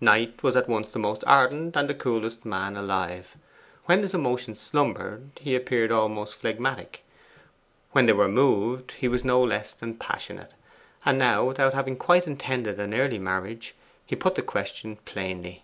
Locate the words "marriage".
13.18-13.74